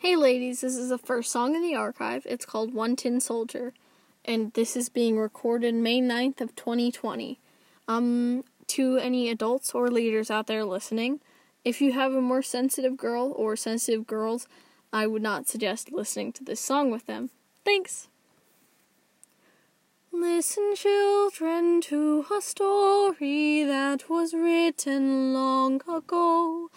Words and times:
Hey 0.00 0.14
ladies, 0.14 0.60
this 0.60 0.76
is 0.76 0.90
the 0.90 0.96
first 0.96 1.32
song 1.32 1.56
in 1.56 1.60
the 1.60 1.74
archive. 1.74 2.24
It's 2.24 2.46
called 2.46 2.72
One 2.72 2.94
Tin 2.94 3.18
Soldier, 3.18 3.72
and 4.24 4.52
this 4.52 4.76
is 4.76 4.88
being 4.88 5.18
recorded 5.18 5.74
May 5.74 6.00
9th 6.00 6.40
of 6.40 6.54
2020. 6.54 7.40
Um, 7.88 8.44
to 8.68 8.98
any 8.98 9.28
adults 9.28 9.74
or 9.74 9.90
leaders 9.90 10.30
out 10.30 10.46
there 10.46 10.64
listening, 10.64 11.18
if 11.64 11.80
you 11.80 11.94
have 11.94 12.14
a 12.14 12.20
more 12.20 12.42
sensitive 12.42 12.96
girl 12.96 13.32
or 13.34 13.56
sensitive 13.56 14.06
girls, 14.06 14.46
I 14.92 15.08
would 15.08 15.20
not 15.20 15.48
suggest 15.48 15.90
listening 15.90 16.32
to 16.34 16.44
this 16.44 16.60
song 16.60 16.92
with 16.92 17.06
them. 17.06 17.30
Thanks. 17.64 18.06
Listen, 20.12 20.74
children, 20.76 21.80
to 21.80 22.24
a 22.32 22.40
story 22.40 23.64
that 23.64 24.08
was 24.08 24.32
written 24.32 25.34
long 25.34 25.82
ago 25.92 26.70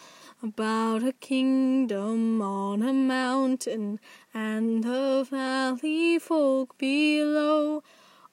about 0.44 1.04
a 1.04 1.12
kingdom 1.14 2.41
on 2.41 2.82
a 2.82 2.91
mountain 2.91 4.00
and 4.34 4.84
the 4.84 5.26
valley 5.30 6.17
folk 6.17 6.77
below. 6.77 7.84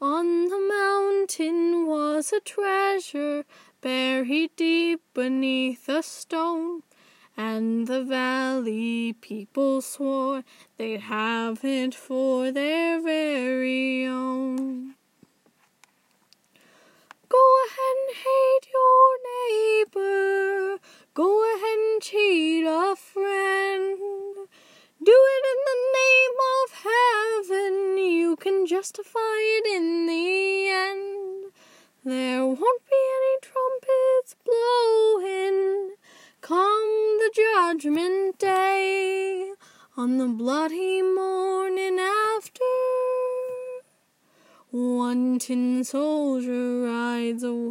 On 0.01 0.49
the 0.49 0.59
mountain 0.59 1.87
was 1.87 2.33
a 2.33 2.41
treasure 2.41 3.45
buried 3.81 4.51
deep 4.57 5.03
beneath 5.13 5.89
a 5.89 6.03
stone. 6.03 6.83
And 7.37 7.87
the 7.87 8.03
valley 8.03 9.13
people 9.13 9.83
swore 9.83 10.45
they'd 10.77 11.01
have 11.01 11.65
it 11.65 11.95
for 11.95 12.51
their 12.51 13.01
very 13.03 14.07
own. 14.07 14.78
Do 25.09 25.19
it 25.37 25.45
in 25.53 25.61
the 25.71 25.81
name 26.01 26.37
of 26.57 26.67
heaven. 26.91 27.97
You 27.97 28.37
can 28.37 28.67
justify 28.67 29.39
it 29.59 29.67
in 29.77 30.05
the 30.07 30.69
end. 30.69 31.53
There 32.05 32.45
won't 32.45 32.83
be 32.93 33.01
any 33.19 33.37
trumpets 33.41 34.37
blowing 34.45 35.95
come 36.43 37.19
the 37.23 37.31
judgment 37.35 38.39
day 38.39 39.53
on 39.97 40.19
the 40.19 40.27
bloody 40.27 41.01
morning 41.01 41.99
after. 41.99 42.75
One 44.71 45.39
tin 45.39 45.85
soldier 45.85 46.83
rides 46.83 47.43
away. 47.43 47.68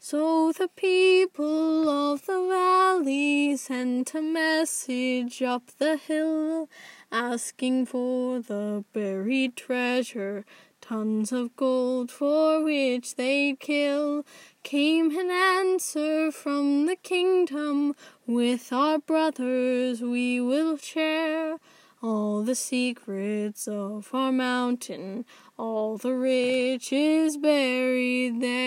So 0.00 0.52
the 0.52 0.68
people 0.68 1.88
of 1.88 2.24
the 2.24 2.46
valley 2.48 3.56
sent 3.56 4.14
a 4.14 4.22
message 4.22 5.42
up 5.42 5.72
the 5.78 5.96
hill 5.96 6.70
asking 7.10 7.86
for 7.86 8.38
the 8.38 8.84
buried 8.92 9.56
treasure, 9.56 10.44
tons 10.80 11.32
of 11.32 11.56
gold 11.56 12.12
for 12.12 12.62
which 12.62 13.16
they'd 13.16 13.58
kill. 13.58 14.24
Came 14.62 15.10
an 15.18 15.32
answer 15.32 16.30
from 16.30 16.86
the 16.86 16.96
kingdom, 16.96 17.96
with 18.24 18.72
our 18.72 19.00
brothers 19.00 20.00
we 20.00 20.40
will 20.40 20.76
share 20.76 21.58
all 22.00 22.44
the 22.44 22.54
secrets 22.54 23.66
of 23.66 24.14
our 24.14 24.30
mountain, 24.30 25.24
all 25.58 25.98
the 25.98 26.14
riches 26.14 27.36
buried 27.36 28.40
there. 28.40 28.57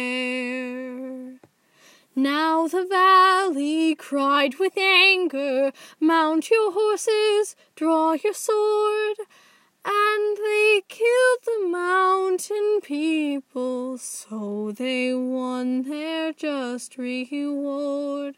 Now 2.13 2.67
the 2.67 2.83
valley 2.83 3.95
cried 3.95 4.55
with 4.59 4.77
anger, 4.77 5.71
Mount 5.97 6.49
your 6.49 6.73
horses, 6.73 7.55
draw 7.77 8.13
your 8.13 8.33
sword. 8.33 9.15
And 9.85 10.37
they 10.37 10.83
killed 10.89 11.39
the 11.45 11.67
mountain 11.69 12.81
people, 12.83 13.97
so 13.97 14.73
they 14.73 15.13
won 15.13 15.83
their 15.83 16.33
just 16.33 16.97
reward. 16.97 18.37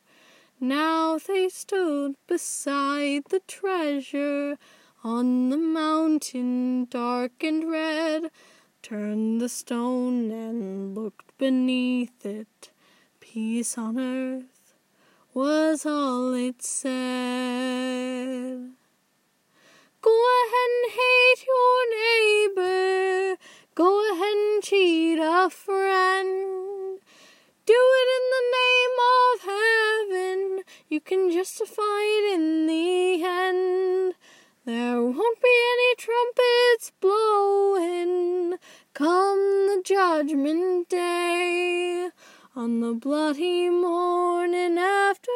Now 0.60 1.18
they 1.18 1.50
stood 1.50 2.16
beside 2.28 3.26
the 3.26 3.42
treasure 3.48 4.60
on 5.04 5.50
the 5.50 5.58
mountain 5.58 6.86
dark 6.86 7.44
and 7.44 7.70
red, 7.70 8.30
turned 8.84 9.42
the 9.42 9.50
stone 9.50 10.30
and 10.30 10.94
looked 10.96 11.36
beneath 11.40 12.24
it. 12.24 12.73
Peace 13.34 13.80
on 13.80 13.98
earth 13.98 14.76
was 15.34 15.88
all 15.88 16.36
it 16.36 16.62
said. 16.62 16.94
Go 20.04 20.16
ahead 20.44 20.70
and 20.78 20.92
hate 21.02 21.42
your 21.48 21.80
neighbor. 21.98 23.42
Go 23.74 24.12
ahead 24.12 24.38
and 24.38 24.62
cheat 24.62 25.18
a 25.18 25.50
friend. 25.50 27.00
Do 27.66 27.74
it 28.02 28.08
in 28.18 28.26
the 28.36 28.46
name 28.62 28.98
of 29.18 29.34
heaven. 29.50 30.64
You 30.90 31.02
can 31.02 31.32
justify 31.32 32.02
it 32.20 32.36
in 32.36 32.68
the 32.68 33.24
end. 33.24 34.14
There 34.66 35.02
won't 35.02 35.42
be 35.42 35.56
any 35.74 35.96
trumpets 35.98 36.92
blowing 37.02 38.60
come 38.94 39.66
the 39.66 39.82
judgment 39.84 40.88
day 40.88 41.73
on 42.56 42.82
the 42.82 42.94
bloody 42.94 43.70
morning 43.70 44.78
after. 44.78 45.32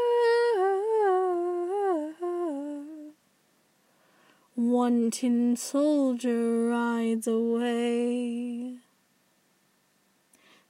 One 4.53 5.11
tin 5.11 5.55
soldier 5.55 6.67
rides 6.67 7.28
away. 7.28 8.78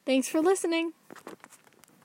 Thanks 0.06 0.30
for 0.30 0.40
listening. 0.42 0.94